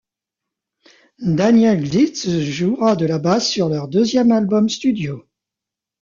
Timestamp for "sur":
3.47-3.69